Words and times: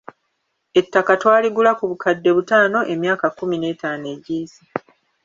Ettaka 0.79 1.11
twaligula 1.21 1.71
ku 1.79 1.83
bukadde 1.89 2.29
butaano 2.37 2.79
emyaka 2.93 3.25
kkumi 3.31 3.55
n'etaano 3.59 4.05
egiyise. 4.15 4.63